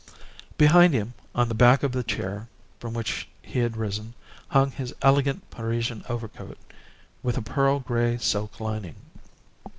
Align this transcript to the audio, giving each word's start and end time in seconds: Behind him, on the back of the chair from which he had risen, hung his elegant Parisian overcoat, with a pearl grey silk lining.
Behind 0.57 0.95
him, 0.95 1.13
on 1.35 1.47
the 1.47 1.53
back 1.53 1.83
of 1.83 1.91
the 1.91 2.01
chair 2.03 2.47
from 2.79 2.95
which 2.95 3.29
he 3.43 3.59
had 3.59 3.77
risen, 3.77 4.15
hung 4.47 4.71
his 4.71 4.95
elegant 5.03 5.47
Parisian 5.51 6.03
overcoat, 6.09 6.57
with 7.21 7.37
a 7.37 7.43
pearl 7.43 7.79
grey 7.79 8.17
silk 8.17 8.59
lining. 8.59 8.95